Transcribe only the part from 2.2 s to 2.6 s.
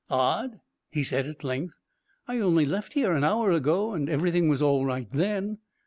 "I